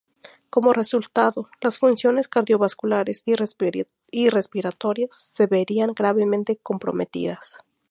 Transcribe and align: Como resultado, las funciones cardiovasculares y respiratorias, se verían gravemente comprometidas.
Como 0.49 0.73
resultado, 0.73 1.51
las 1.61 1.77
funciones 1.77 2.27
cardiovasculares 2.27 3.21
y 4.09 4.29
respiratorias, 4.29 5.15
se 5.15 5.45
verían 5.45 5.93
gravemente 5.93 6.57
comprometidas. 6.57 7.59